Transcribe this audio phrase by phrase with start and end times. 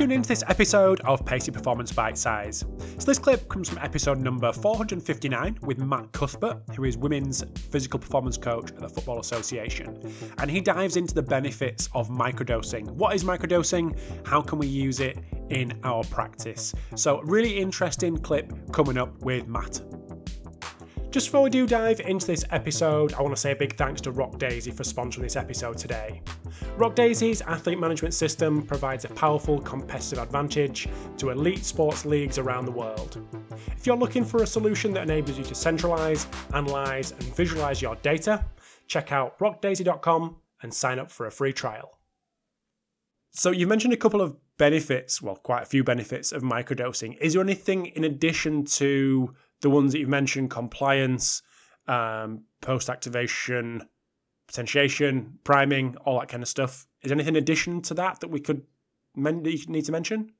[0.00, 2.64] tuning into this episode of Pacey Performance Bite Size.
[2.96, 8.00] So, this clip comes from episode number 459 with Matt Cuthbert, who is women's physical
[8.00, 10.00] performance coach at the Football Association.
[10.38, 12.90] And he dives into the benefits of microdosing.
[12.92, 13.94] What is microdosing?
[14.26, 15.18] How can we use it
[15.50, 16.74] in our practice?
[16.94, 19.82] So, really interesting clip coming up with Matt.
[21.10, 24.00] Just before we do dive into this episode, I want to say a big thanks
[24.02, 26.22] to RockDaisy for sponsoring this episode today.
[26.76, 32.70] RockDaisy's athlete management system provides a powerful competitive advantage to elite sports leagues around the
[32.70, 33.26] world.
[33.76, 37.96] If you're looking for a solution that enables you to centralize, analyze, and visualize your
[37.96, 38.44] data,
[38.86, 41.98] check out rockdaisy.com and sign up for a free trial.
[43.32, 47.16] So, you've mentioned a couple of benefits, well, quite a few benefits of microdosing.
[47.20, 51.42] Is there anything in addition to the ones that you've mentioned compliance,
[51.86, 53.82] um, post activation,
[54.46, 56.86] potentiation, priming, all that kind of stuff.
[57.02, 58.62] Is anything in addition to that that we could
[59.14, 60.32] men- that you need to mention?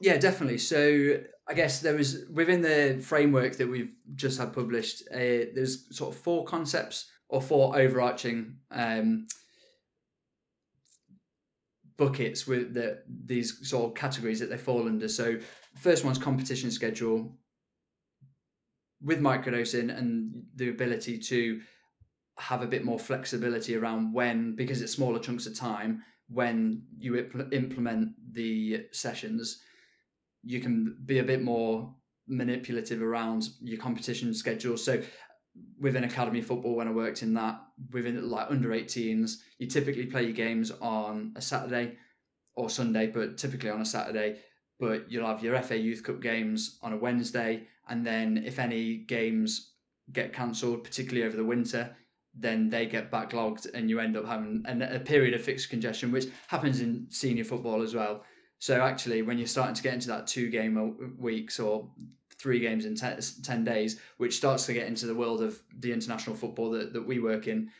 [0.00, 0.58] Yeah, definitely.
[0.58, 5.94] So I guess there was within the framework that we've just had published, uh, there's
[5.94, 9.26] sort of four concepts or four overarching um,
[11.96, 15.06] buckets with the, these sort of categories that they fall under.
[15.06, 15.38] So
[15.76, 17.36] first one's competition schedule,
[19.02, 21.60] with microdosing and the ability to
[22.38, 27.28] have a bit more flexibility around when, because it's smaller chunks of time, when you
[27.52, 29.62] implement the sessions,
[30.42, 31.94] you can be a bit more
[32.28, 34.76] manipulative around your competition schedule.
[34.76, 35.02] So
[35.80, 37.60] within academy football, when I worked in that,
[37.92, 41.96] within like under 18s, you typically play your games on a Saturday
[42.54, 44.38] or Sunday, but typically on a Saturday.
[44.78, 48.96] But you'll have your FA Youth Cup games on a Wednesday and then if any
[48.96, 49.72] games
[50.12, 51.94] get cancelled, particularly over the winter,
[52.34, 56.26] then they get backlogged, and you end up having a period of fixture congestion, which
[56.46, 58.24] happens in senior football as well.
[58.60, 61.90] So actually, when you're starting to get into that two game weeks or
[62.38, 65.92] three games in ten, 10 days, which starts to get into the world of the
[65.92, 67.70] international football that, that we work in,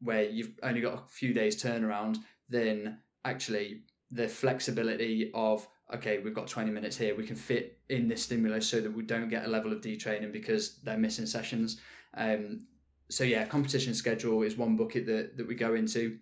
[0.00, 2.18] where you've only got a few days turnaround,
[2.48, 8.08] then actually the flexibility of okay, we've got 20 minutes here, we can fit in
[8.08, 11.80] this stimulus so that we don't get a level of detraining because they're missing sessions.
[12.16, 12.66] Um,
[13.10, 16.18] so yeah, competition schedule is one bucket that, that we go into.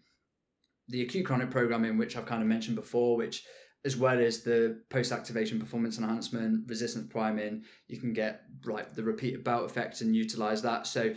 [0.89, 3.45] The acute chronic programming, which I've kind of mentioned before, which
[3.85, 9.43] as well as the post-activation performance enhancement, resistance priming, you can get like the repeated
[9.43, 10.87] bout effect and utilize that.
[10.87, 11.15] So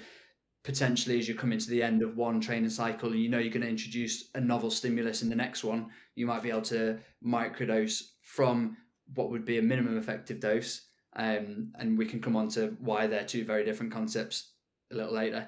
[0.66, 3.54] potentially as you come into the end of one training cycle and you know you're
[3.54, 6.98] going to introduce a novel stimulus in the next one, you might be able to
[7.24, 8.76] microdose from
[9.14, 10.88] what would be a minimum effective dose.
[11.16, 14.54] Um, and we can come on to why they're two very different concepts
[14.92, 15.48] a little later.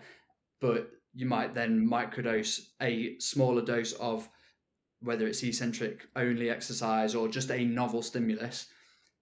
[0.62, 4.30] But you might then microdose a smaller dose of
[5.02, 8.68] whether it's eccentric only exercise or just a novel stimulus.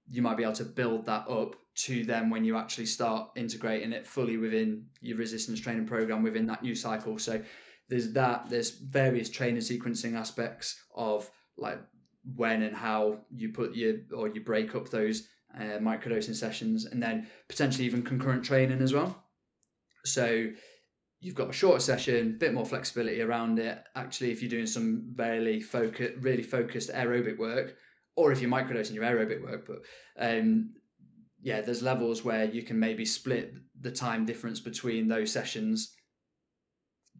[0.10, 3.92] You might be able to build that up to then when you actually start integrating
[3.92, 7.20] it fully within your resistance training program within that new cycle.
[7.20, 7.42] So
[7.90, 11.80] there's that, there's various training sequencing aspects of like
[12.36, 17.02] when and how you put your or you break up those uh, microdosing sessions, and
[17.02, 19.24] then potentially even concurrent training as well.
[20.04, 20.48] So
[21.22, 23.84] you've got a shorter session, a bit more flexibility around it.
[23.96, 27.78] Actually, if you're doing some really focus, really focused aerobic work,
[28.16, 29.82] or if you're microdosing your aerobic work, but
[30.20, 30.72] um,
[31.46, 35.94] yeah, there's levels where you can maybe split the time difference between those sessions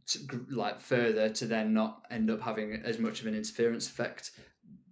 [0.08, 4.32] to, like further to then not end up having as much of an interference effect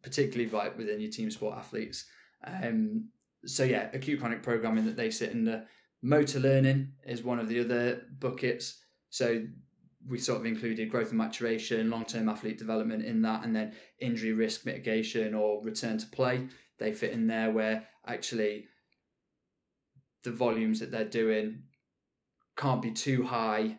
[0.03, 2.05] particularly like within your team sport athletes.
[2.45, 3.09] Um,
[3.45, 5.65] so yeah, acute chronic programming that they sit in the
[6.03, 8.83] motor learning is one of the other buckets.
[9.09, 9.43] So
[10.07, 13.73] we sort of included growth and maturation, long term athlete development in that, and then
[13.99, 16.47] injury risk mitigation or return to play.
[16.77, 18.65] They fit in there where actually
[20.23, 21.63] the volumes that they're doing
[22.55, 23.77] can't be too high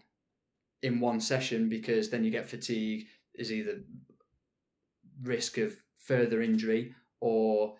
[0.82, 3.80] in one session because then you get fatigue is either
[5.22, 7.74] risk of further injury or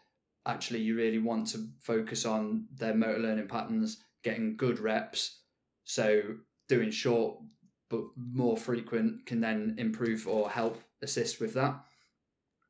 [0.47, 5.41] actually you really want to focus on their motor learning patterns, getting good reps.
[5.85, 6.23] So
[6.69, 7.39] doing short
[7.91, 11.79] but more frequent can then improve or help assist with that.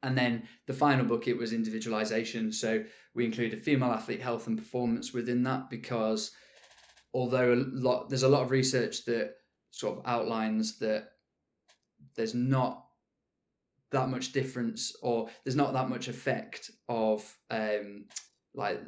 [0.05, 2.53] And then the final bucket was individualization.
[2.53, 2.85] So
[3.15, 6.31] we included female athlete health and performance within that because
[7.15, 9.35] although a lot there's a lot of research that
[9.71, 11.09] sort of outlines that
[12.17, 12.85] there's not
[13.93, 18.05] that much difference or there's not that much effect of um,
[18.55, 18.81] like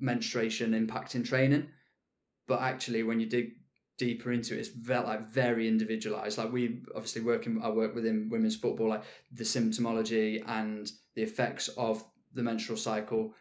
[0.00, 1.68] menstruation impacting training
[2.46, 3.52] but actually when you dig
[3.98, 6.38] deeper into it, it's very, like very individualized.
[6.38, 11.68] Like we obviously working, I work within women's football, like the symptomology and the effects
[11.76, 12.04] of
[12.34, 13.34] the menstrual cycle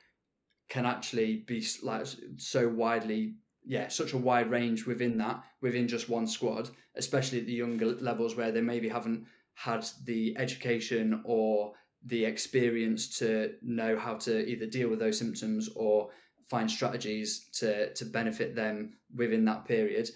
[0.70, 2.06] can actually be like
[2.38, 7.46] so widely yeah such a wide range within that within just one squad especially at
[7.46, 11.74] the younger levels where they maybe haven't had the education or
[12.06, 16.10] the experience to know how to either deal with those symptoms or
[16.48, 20.10] find strategies to to benefit them within that period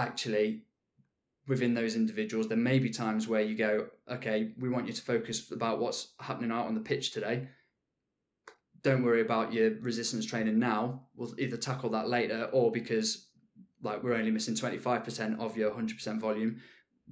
[0.00, 0.62] actually
[1.46, 5.02] within those individuals there may be times where you go okay we want you to
[5.02, 7.48] focus about what's happening out on the pitch today.
[8.82, 11.02] Don't worry about your resistance training now.
[11.14, 13.26] We'll either tackle that later or because
[13.82, 16.60] like we're only missing 25% of your 100% volume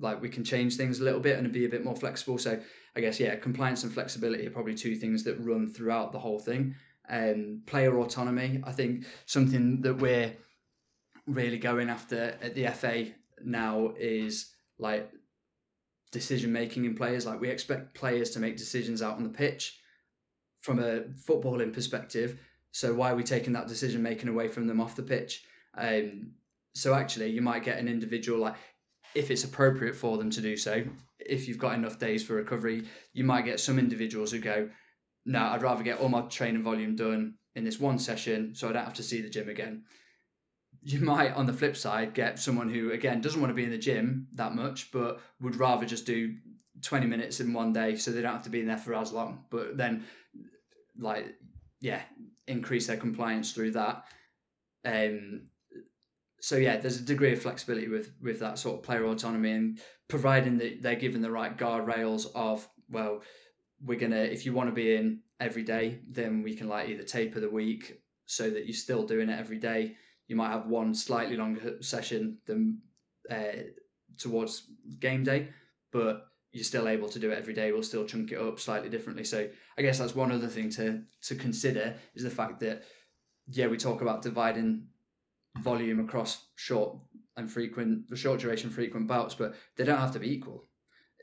[0.00, 2.38] like we can change things a little bit and be a bit more flexible.
[2.38, 2.60] So
[2.96, 6.38] i guess yeah compliance and flexibility are probably two things that run throughout the whole
[6.38, 6.74] thing.
[7.10, 10.32] And player autonomy i think something that we're
[11.28, 13.06] really going after at the fa
[13.44, 15.10] now is like
[16.10, 17.26] decision making in players.
[17.26, 19.78] Like we expect players to make decisions out on the pitch
[20.60, 22.40] from a footballing perspective.
[22.72, 25.44] So why are we taking that decision making away from them off the pitch?
[25.76, 26.32] Um,
[26.74, 28.56] so actually you might get an individual like
[29.14, 30.84] if it's appropriate for them to do so,
[31.18, 34.68] if you've got enough days for recovery, you might get some individuals who go,
[35.24, 38.72] No, I'd rather get all my training volume done in this one session so I
[38.72, 39.84] don't have to see the gym again.
[40.82, 43.70] You might, on the flip side, get someone who, again, doesn't want to be in
[43.70, 46.34] the gym that much, but would rather just do
[46.82, 49.12] 20 minutes in one day so they don't have to be in there for as
[49.12, 49.44] long.
[49.50, 50.04] But then,
[50.98, 51.34] like,
[51.80, 52.02] yeah,
[52.46, 54.04] increase their compliance through that.
[54.84, 55.48] Um,
[56.40, 59.78] so yeah, there's a degree of flexibility with with that sort of player autonomy and
[60.08, 63.22] providing that they're given the right guardrails of well,
[63.84, 67.02] we're gonna if you want to be in every day, then we can like either
[67.02, 69.96] taper the week so that you're still doing it every day.
[70.28, 72.80] You might have one slightly longer session than
[73.30, 73.64] uh,
[74.18, 74.68] towards
[75.00, 75.48] game day,
[75.90, 77.72] but you're still able to do it every day.
[77.72, 79.24] We'll still chunk it up slightly differently.
[79.24, 82.84] So I guess that's one other thing to to consider is the fact that
[83.50, 84.86] yeah, we talk about dividing
[85.60, 86.98] volume across short
[87.36, 90.68] and frequent, the short duration frequent bouts, but they don't have to be equal.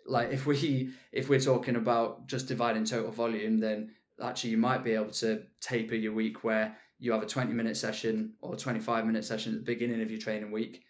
[0.08, 3.92] Like if we if we're talking about just dividing total volume, then
[4.22, 7.78] actually you might be able to taper your week where you have a 20 minute
[7.78, 10.84] session or 25 minute session at the beginning of your training week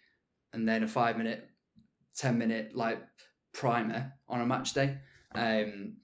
[0.52, 1.48] and then a five minute
[2.16, 3.00] 10 minute like
[3.52, 4.98] primer on a match day
[5.34, 5.96] um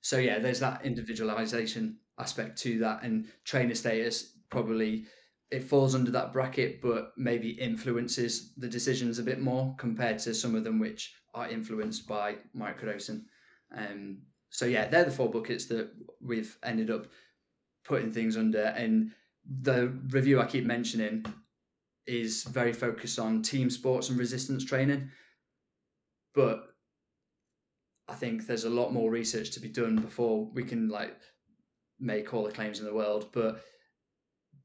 [0.00, 5.06] so yeah there's that individualization aspect to that and trainer status probably
[5.50, 10.34] it falls under that bracket, but maybe influences the decisions a bit more compared to
[10.34, 13.22] some of them which are influenced by microdosing.
[13.76, 14.18] Um,
[14.50, 15.90] so yeah, they're the four buckets that
[16.20, 17.06] we've ended up
[17.86, 18.64] putting things under.
[18.64, 19.12] And
[19.62, 21.24] the review I keep mentioning
[22.06, 25.10] is very focused on team sports and resistance training,
[26.34, 26.74] but
[28.08, 31.16] I think there's a lot more research to be done before we can like
[31.98, 33.30] make all the claims in the world.
[33.32, 33.62] But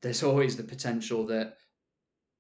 [0.02, 1.58] there's always the potential that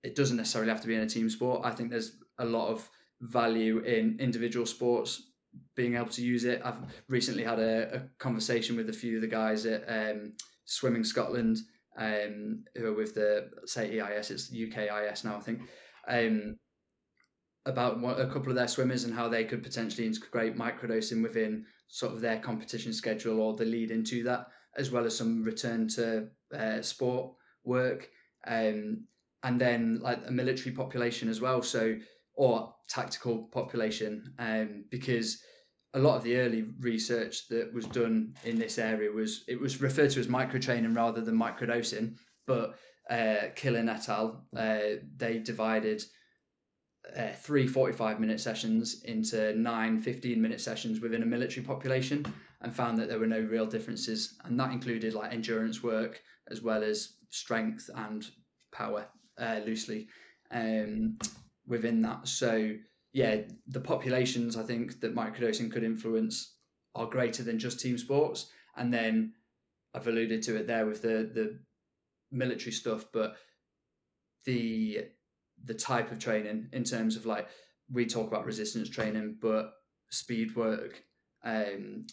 [0.03, 1.61] it doesn't necessarily have to be in a team sport.
[1.63, 2.87] I think there's a lot of
[3.21, 5.23] value in individual sports
[5.75, 6.61] being able to use it.
[6.63, 10.33] I've recently had a, a conversation with a few of the guys at um,
[10.65, 11.57] Swimming Scotland,
[11.97, 15.61] um, who are with the say EIS, it's UKIS now, I think,
[16.07, 16.57] um,
[17.65, 21.65] about what, a couple of their swimmers and how they could potentially integrate microdosing within
[21.87, 25.87] sort of their competition schedule or the lead into that, as well as some return
[25.89, 26.27] to
[26.57, 28.09] uh, sport work,
[28.47, 29.03] um,
[29.43, 31.61] and then like a military population as well.
[31.61, 31.95] So
[32.35, 35.41] or tactical population, um, because
[35.93, 39.81] a lot of the early research that was done in this area was it was
[39.81, 42.15] referred to as microtraining rather than microdosing.
[42.47, 42.75] But
[43.09, 44.45] uh, Kilen et al.
[44.55, 46.03] Uh, they divided
[47.17, 52.25] uh, three 45 minute sessions into nine 15 minute sessions within a military population
[52.61, 54.37] and found that there were no real differences.
[54.45, 58.25] And that included like endurance work as well as strength and
[58.71, 59.07] power
[59.39, 60.07] uh, loosely
[60.51, 61.17] um,
[61.67, 62.27] within that.
[62.27, 62.73] So
[63.13, 66.55] yeah, the populations I think that microdosing could influence
[66.95, 68.47] are greater than just team sports.
[68.77, 69.33] And then
[69.93, 71.59] I've alluded to it there with the the
[72.31, 73.35] military stuff, but
[74.45, 75.05] the
[75.63, 77.49] the type of training in terms of like
[77.91, 79.73] we talk about resistance training, but
[80.09, 81.03] speed work,
[81.43, 82.07] um,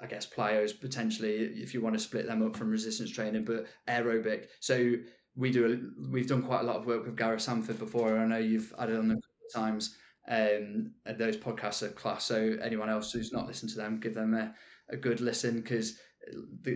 [0.00, 3.66] I guess plyos potentially if you want to split them up from resistance training, but
[3.88, 4.46] aerobic.
[4.58, 4.94] So
[5.36, 8.18] we do a, we've done quite a lot of work with Gareth Sandford before.
[8.18, 9.22] I know you've added on of
[9.54, 9.96] times.
[10.28, 12.24] Um, those podcasts are class.
[12.24, 14.54] So anyone else who's not listened to them, give them a,
[14.90, 15.98] a good listen because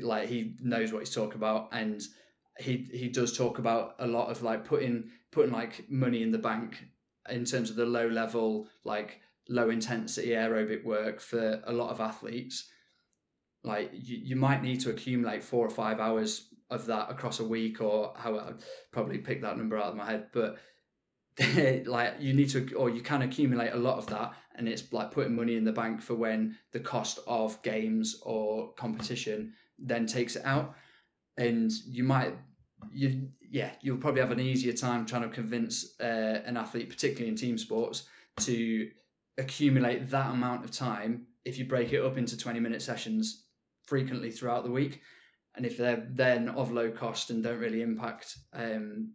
[0.02, 1.68] like he knows what he's talking about.
[1.72, 2.02] And
[2.58, 6.38] he he does talk about a lot of like putting putting like money in the
[6.38, 6.84] bank
[7.30, 12.00] in terms of the low level like low intensity aerobic work for a lot of
[12.00, 12.68] athletes
[13.64, 17.44] like you, you might need to accumulate four or five hours of that across a
[17.44, 18.52] week or how i
[18.92, 20.56] probably pick that number out of my head but
[21.86, 25.10] like you need to or you can accumulate a lot of that and it's like
[25.10, 30.36] putting money in the bank for when the cost of games or competition then takes
[30.36, 30.74] it out.
[31.38, 32.34] And you might
[32.92, 37.28] you yeah you'll probably have an easier time trying to convince uh, an athlete particularly
[37.28, 38.04] in team sports
[38.40, 38.90] to
[39.38, 43.46] accumulate that amount of time if you break it up into 20 minute sessions
[43.84, 45.00] frequently throughout the week.
[45.54, 49.12] And if they're then of low cost and don't really impact um,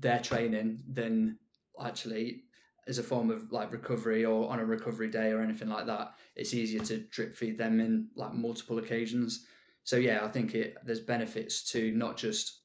[0.00, 1.38] their training then
[1.84, 2.42] actually
[2.86, 6.14] as a form of like recovery or on a recovery day or anything like that.
[6.36, 9.46] It's easier to drip feed them in like multiple occasions.
[9.84, 12.60] So yeah i think it there's benefits to not just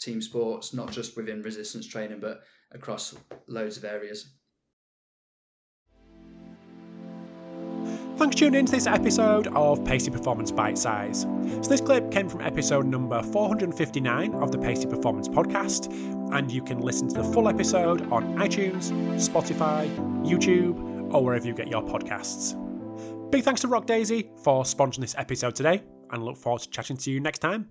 [0.00, 3.14] team sports not just within resistance training but across
[3.46, 4.34] loads of areas
[8.16, 11.22] Thanks for tuning in to this episode of Pacey Performance Bite Size.
[11.22, 15.92] So, this clip came from episode number 459 of the Pacey Performance podcast,
[16.32, 19.92] and you can listen to the full episode on iTunes, Spotify,
[20.24, 22.54] YouTube, or wherever you get your podcasts.
[23.32, 27.10] Big thanks to RockDaisy for sponsoring this episode today, and look forward to chatting to
[27.10, 27.68] you next time.